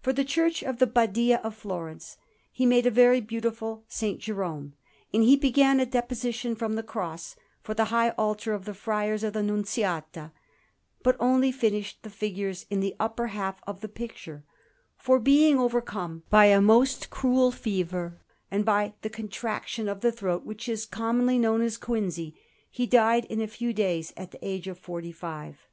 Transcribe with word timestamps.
For 0.00 0.12
the 0.12 0.22
Church 0.24 0.62
of 0.62 0.78
the 0.78 0.86
Badia 0.86 1.40
of 1.42 1.52
Florence 1.56 2.18
he 2.52 2.64
made 2.64 2.86
a 2.86 2.88
very 2.92 3.20
beautiful 3.20 3.82
S. 3.90 4.14
Jerome; 4.18 4.74
and 5.12 5.24
he 5.24 5.34
began 5.34 5.80
a 5.80 5.84
Deposition 5.86 6.54
from 6.54 6.76
the 6.76 6.84
Cross 6.84 7.34
for 7.64 7.74
the 7.74 7.86
high 7.86 8.10
altar 8.10 8.52
of 8.52 8.64
the 8.64 8.74
Friars 8.74 9.24
of 9.24 9.32
the 9.32 9.42
Nunziata, 9.42 10.30
but 11.02 11.16
only 11.18 11.50
finished 11.50 12.04
the 12.04 12.10
figures 12.10 12.66
in 12.70 12.78
the 12.78 12.94
upper 13.00 13.26
half 13.26 13.58
of 13.66 13.80
the 13.80 13.88
picture, 13.88 14.44
for, 14.96 15.18
being 15.18 15.58
overcome 15.58 16.22
by 16.30 16.44
a 16.44 16.60
most 16.60 17.10
cruel 17.10 17.50
fever 17.50 18.20
and 18.52 18.64
by 18.64 18.94
that 19.02 19.12
contraction 19.12 19.88
of 19.88 20.00
the 20.00 20.12
throat 20.12 20.46
that 20.46 20.68
is 20.68 20.86
commonly 20.86 21.40
known 21.40 21.60
as 21.60 21.76
quinsy, 21.76 22.34
he 22.70 22.86
died 22.86 23.24
in 23.24 23.40
a 23.40 23.48
few 23.48 23.72
days 23.72 24.12
at 24.16 24.30
the 24.30 24.38
age 24.46 24.68
of 24.68 24.78
forty 24.78 25.10
five. 25.10 25.66